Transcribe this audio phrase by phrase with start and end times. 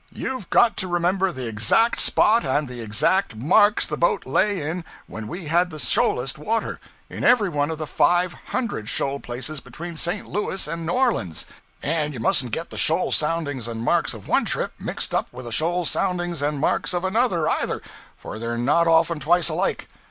[0.11, 4.83] You've got to remember the exact spot and the exact marks the boat lay in
[5.05, 9.97] when we had the shoalest water, in everyone of the five hundred shoal places between
[9.97, 10.27] St.
[10.27, 11.45] Louis and New Orleans;
[11.83, 15.45] and you mustn't get the shoal soundings and marks of one trip mixed up with
[15.45, 17.79] the shoal soundings and marks of another, either,
[18.17, 19.87] for they're not often twice alike.